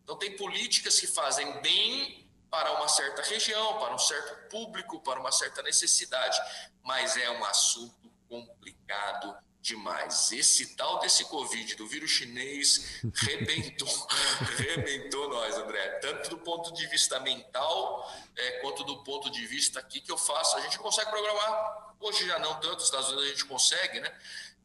[0.03, 5.19] Então, tem políticas que fazem bem para uma certa região, para um certo público, para
[5.19, 6.39] uma certa necessidade,
[6.83, 10.31] mas é um assunto complicado demais.
[10.31, 14.07] Esse tal desse Covid, do vírus chinês, rebentou,
[14.57, 15.99] rebentou nós, André.
[15.99, 20.17] Tanto do ponto de vista mental, é, quanto do ponto de vista aqui que eu
[20.17, 20.57] faço.
[20.57, 24.11] A gente consegue programar, hoje já não tanto, nos Estados Unidos a gente consegue, né?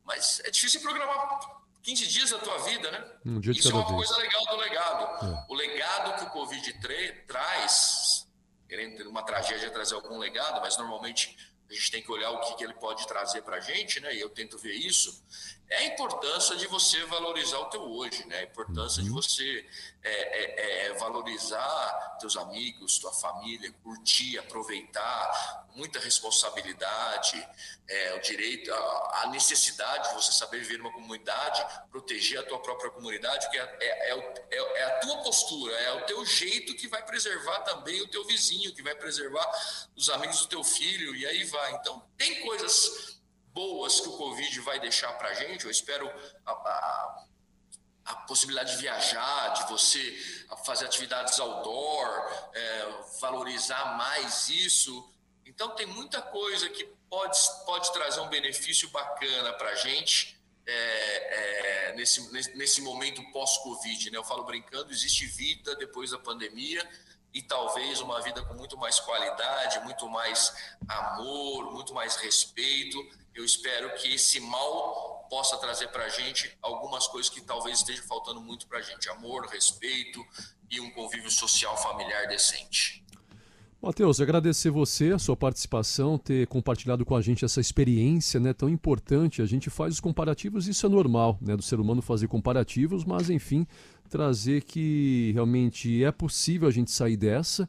[0.04, 1.40] Mas é difícil programar
[1.83, 3.04] 15 dias da tua vida, né?
[3.26, 3.96] Um Isso é uma vez.
[3.96, 5.26] coisa legal do legado.
[5.26, 5.44] É.
[5.48, 6.72] O legado que o Covid
[7.26, 8.26] traz,
[8.68, 11.37] querendo ter uma tragédia trazer algum legado, mas normalmente
[11.75, 14.14] a gente tem que olhar o que, que ele pode trazer para a gente, né?
[14.14, 15.22] E eu tento ver isso.
[15.75, 18.38] É, é a importância de você valorizar o teu hoje, né?
[18.38, 19.16] A importância de uhum.
[19.16, 19.66] você
[20.02, 27.46] é, é, é, valorizar teus amigos, tua família, curtir, aproveitar, muita responsabilidade,
[27.88, 32.60] é, o direito, a, a, necessidade de você saber viver numa comunidade, proteger a tua
[32.60, 36.87] própria comunidade, que é, é, é, é a tua postura, é o teu jeito que
[36.87, 39.50] vai preservar também o teu vizinho, que vai preservar
[39.96, 41.72] os amigos do teu filho, e aí vai.
[41.75, 43.13] Então, tem coisas
[43.55, 45.65] boas que o Covid vai deixar para a gente.
[45.65, 46.11] Eu espero
[46.44, 47.25] a, a,
[48.07, 55.09] a, possibilidade de viajar, de você fazer atividades outdoor, é, valorizar mais isso.
[55.46, 60.35] Então, tem muita coisa que pode, pode trazer um benefício bacana para a gente.
[60.67, 64.17] É, é, nesse, nesse momento pós-Covid, né?
[64.17, 66.83] Eu falo brincando, existe vida depois da pandemia
[67.35, 70.54] e talvez uma vida com muito mais qualidade, muito mais
[70.88, 72.96] amor, muito mais respeito
[73.35, 78.02] eu espero que esse mal possa trazer para a gente algumas coisas que talvez esteja
[78.04, 80.24] faltando muito para a gente: amor, respeito
[80.70, 82.94] e um convívio social familiar decente.
[83.85, 88.66] Matheus, agradecer você, a sua participação, ter compartilhado com a gente essa experiência né, tão
[88.66, 89.42] importante.
[89.42, 93.28] A gente faz os comparativos, isso é normal, né, do ser humano fazer comparativos, mas
[93.28, 93.66] enfim,
[94.08, 97.68] trazer que realmente é possível a gente sair dessa.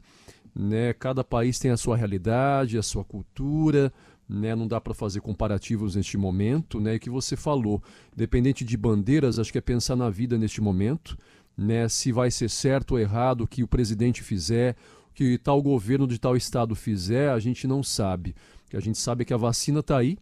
[0.54, 0.94] Né?
[0.94, 3.92] Cada país tem a sua realidade, a sua cultura,
[4.26, 4.56] né?
[4.56, 6.98] Não dá para fazer comparativos neste momento, né?
[6.98, 7.82] Que você falou,
[8.16, 11.16] dependente de bandeiras, acho que é pensar na vida neste momento,
[11.56, 11.88] né?
[11.90, 14.74] Se vai ser certo ou errado o que o presidente fizer,
[15.16, 18.36] que tal governo de tal estado fizer, a gente não sabe.
[18.66, 20.18] O que a gente sabe é que a vacina está aí,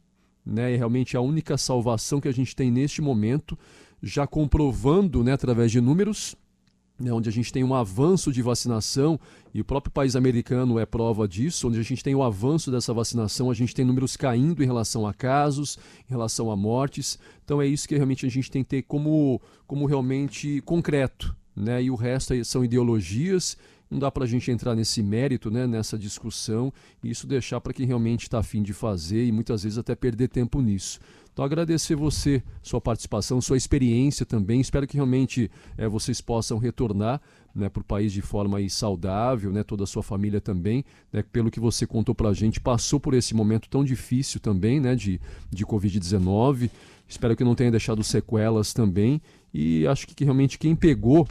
[0.47, 0.73] né?
[0.73, 3.59] É realmente a única salvação que a gente tem neste momento,
[4.01, 5.33] já comprovando, né?
[5.33, 6.37] Através de números,
[6.97, 9.19] né, onde a gente tem um avanço de vacinação,
[9.53, 12.95] e o próprio país americano é prova disso, onde a gente tem o avanço dessa
[12.95, 15.77] vacinação, a gente tem números caindo em relação a casos,
[16.09, 17.19] em relação a mortes.
[17.45, 21.35] Então é isso que realmente a gente tem que ter como, como realmente concreto.
[21.57, 21.83] Né?
[21.85, 23.57] E o resto são ideologias,
[23.95, 26.73] não dá para a gente entrar nesse mérito, né, nessa discussão,
[27.03, 30.29] e isso deixar para quem realmente está afim de fazer e muitas vezes até perder
[30.29, 30.99] tempo nisso.
[31.33, 34.61] Então, agradecer você, sua participação, sua experiência também.
[34.61, 37.21] Espero que realmente é, vocês possam retornar
[37.55, 40.85] né, para o país de forma aí, saudável, né, toda a sua família também.
[41.13, 44.81] Né, pelo que você contou para a gente, passou por esse momento tão difícil também
[44.81, 45.21] né, de,
[45.51, 46.71] de Covid-19.
[47.09, 49.21] Espero que não tenha deixado sequelas também.
[49.53, 51.29] E acho que, que realmente quem pegou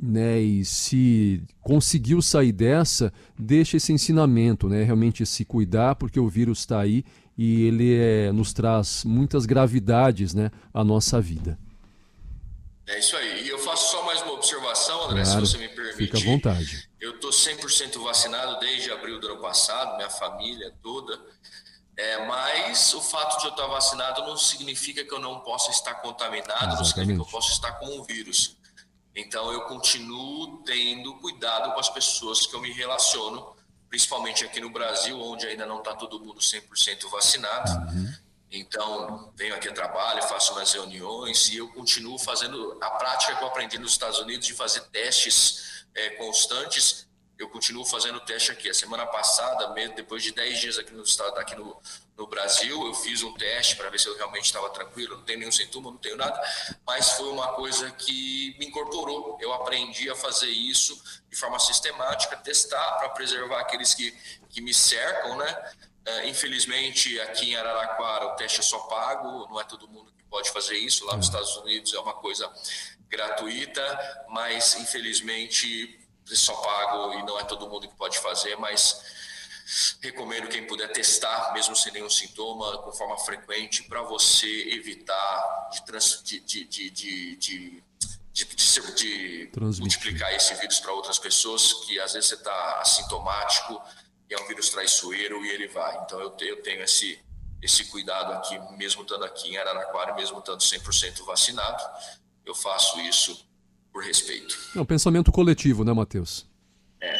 [0.00, 6.28] né, e se conseguiu sair dessa, deixa esse ensinamento, né, realmente se cuidar, porque o
[6.28, 7.04] vírus está aí
[7.36, 11.58] e ele é, nos traz muitas gravidades né, à nossa vida.
[12.86, 13.44] É isso aí.
[13.44, 15.96] E eu faço só mais uma observação, André, claro, se você me permite.
[15.96, 16.88] Fica à vontade.
[17.00, 21.18] Eu estou 100% vacinado desde abril do ano passado, minha família toda.
[21.96, 25.94] É, mas o fato de eu estar vacinado não significa que eu não possa estar
[25.94, 26.78] contaminado, Exatamente.
[26.78, 28.56] não significa que eu possa estar com o vírus.
[29.16, 33.56] Então eu continuo tendo cuidado com as pessoas que eu me relaciono
[33.88, 37.70] principalmente aqui no Brasil, onde ainda não está todo mundo 100% vacinado.
[37.90, 38.14] Uhum.
[38.50, 43.42] Então, venho aqui a trabalho, faço umas reuniões e eu continuo fazendo a prática que
[43.42, 47.05] eu aprendi nos Estados Unidos de fazer testes é, constantes
[47.38, 48.68] eu continuo fazendo o teste aqui.
[48.68, 51.76] A semana passada, mesmo depois de 10 dias aqui no estado, aqui no,
[52.16, 55.40] no Brasil, eu fiz um teste para ver se eu realmente estava tranquilo, não tenho
[55.40, 56.40] nenhum sintoma, não tenho nada,
[56.86, 59.38] mas foi uma coisa que me incorporou.
[59.40, 64.12] Eu aprendi a fazer isso de forma sistemática, testar para preservar aqueles que,
[64.48, 65.72] que me cercam, né?
[66.08, 70.24] Uh, infelizmente, aqui em Araraquara, o teste é só pago, não é todo mundo que
[70.30, 71.04] pode fazer isso.
[71.04, 72.50] Lá nos Estados Unidos é uma coisa
[73.08, 79.00] gratuita, mas infelizmente só pago e não é todo mundo que pode fazer, mas
[80.00, 85.84] recomendo quem puder testar, mesmo sem nenhum sintoma, com forma frequente, para você evitar de,
[85.84, 87.84] trans, de, de, de, de, de
[88.36, 93.80] de, de, de multiplicar esse vírus para outras pessoas, que às vezes você está assintomático
[94.28, 95.96] e é um vírus traiçoeiro e ele vai.
[96.02, 97.18] Então eu, eu tenho esse,
[97.62, 101.82] esse cuidado aqui, mesmo estando aqui em Araraquara, mesmo estando 100% vacinado,
[102.44, 103.45] eu faço isso
[103.96, 104.58] por respeito.
[104.76, 106.44] É um pensamento coletivo, né, Matheus?
[107.00, 107.18] É.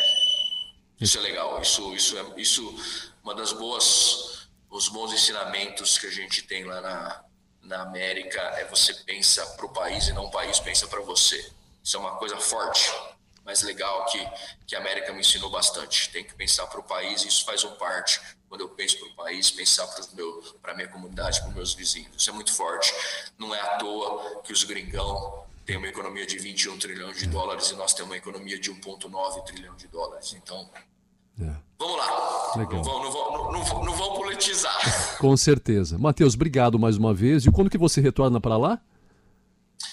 [1.00, 1.58] Isso é legal.
[1.62, 2.78] Isso, isso é isso
[3.24, 7.24] uma das boas, os bons ensinamentos que a gente tem lá na,
[7.62, 11.50] na América é você pensa para o país e não o país pensa para você.
[11.82, 12.92] Isso é uma coisa forte,
[13.42, 14.28] mas legal que,
[14.66, 16.10] que a América me ensinou bastante.
[16.10, 18.20] Tem que pensar para o país, e isso faz um parte.
[18.50, 19.86] Quando eu penso para o país, pensar
[20.60, 22.10] para a minha comunidade, para meus vizinhos.
[22.18, 22.92] Isso é muito forte.
[23.38, 27.70] Não é à toa que os gringão tem uma economia de 21 trilhões de dólares
[27.70, 30.32] e nós temos uma economia de 1,9 trilhão de dólares.
[30.34, 30.70] Então,
[31.40, 31.54] é.
[31.76, 32.52] vamos lá.
[32.56, 32.76] Legal.
[32.76, 34.80] Não vão, não, vão, não, vão, não vão politizar.
[35.18, 35.98] Com certeza.
[35.98, 37.44] Matheus, obrigado mais uma vez.
[37.44, 38.80] E quando que você retorna para lá?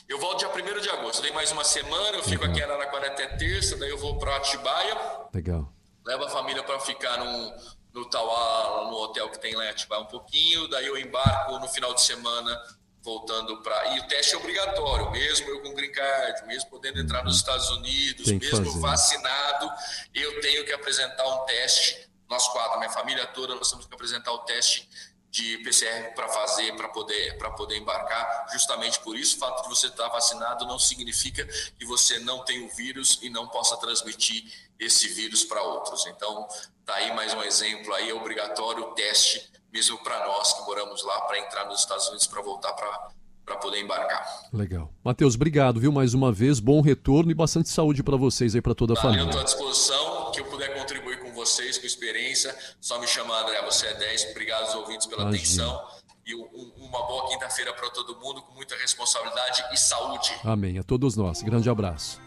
[0.07, 1.23] Eu volto dia 1 de agosto.
[1.23, 2.49] Dei mais uma semana, eu fico Legal.
[2.51, 4.95] aqui em Araraquara até terça, daí eu vou para Atibaia.
[5.33, 5.73] Legal.
[6.05, 7.53] Levo a família para ficar num,
[7.93, 11.67] no Tauá, no hotel que tem lá em Atibaia um pouquinho, daí eu embarco no
[11.67, 12.61] final de semana
[13.03, 13.95] voltando para.
[13.95, 17.69] E o teste é obrigatório, mesmo eu com green card, mesmo podendo entrar nos Estados
[17.69, 18.79] Unidos, mesmo fazer.
[18.79, 19.69] vacinado,
[20.13, 22.09] eu tenho que apresentar um teste.
[22.29, 24.89] Nós quatro, minha família toda, nós temos que apresentar o teste
[25.29, 28.47] de PCR para fazer, para poder, poder embarcar.
[28.53, 31.43] Justamente por isso, o fato de você estar vacinado não significa
[31.77, 34.45] que você não tem o vírus e não possa transmitir
[34.79, 36.05] esse vírus para outros.
[36.07, 36.47] Então,
[36.85, 41.03] tá aí mais um exemplo aí, é obrigatório o teste, mesmo para nós que moramos
[41.03, 43.11] lá, para entrar nos Estados Unidos, para voltar para
[43.45, 44.25] para poder embarcar.
[44.53, 44.91] Legal.
[45.03, 46.59] Matheus, obrigado, viu, mais uma vez.
[46.59, 49.29] Bom retorno e bastante saúde para vocês aí, para toda a Valeu, família.
[49.29, 53.61] Estou à disposição, que eu puder contribuir com vocês, com experiência, só me chamar, André,
[53.63, 54.31] você é 10.
[54.31, 55.43] Obrigado aos ouvintes pela Imagina.
[55.43, 56.03] atenção.
[56.25, 60.33] E um, uma boa quinta-feira para todo mundo, com muita responsabilidade e saúde.
[60.43, 60.79] Amém.
[60.79, 61.41] A todos nós.
[61.41, 62.21] Grande abraço.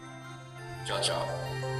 [0.85, 1.76] Tchau, tchau.